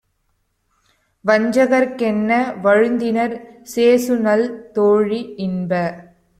வஞ்சகர்க் 1.25 1.93
கென்ன 1.97 2.31
வழுத்தினர் 2.63 3.35
சேசுநல் 3.69 4.45
தோழி- 4.73 5.21
இன்ப 5.45 5.71